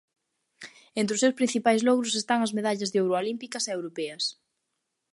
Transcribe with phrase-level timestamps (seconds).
[0.99, 4.23] Entre os seus principais logros están as medallas de ouro olímpicas e europeas.